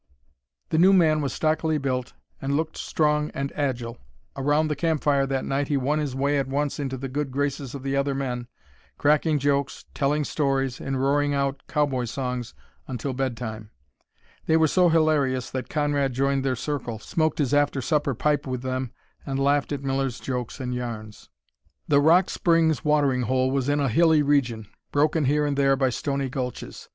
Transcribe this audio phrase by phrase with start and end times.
[0.69, 3.99] The new man was stockily built, and looked strong and agile.
[4.35, 7.75] Around the campfire that night he won his way at once into the good graces
[7.75, 8.47] of the other men,
[8.97, 12.55] cracking jokes, telling stories, and roaring out cowboy songs
[12.87, 13.69] until bedtime.
[14.47, 18.63] They were so hilarious that Conrad joined their circle, smoked his after supper pipe with
[18.63, 18.91] them,
[19.23, 21.29] and laughed at Miller's jokes and yarns.
[21.87, 25.89] The Rock Springs watering hole was in a hilly region, broken here and there by
[25.91, 26.89] stony gulches.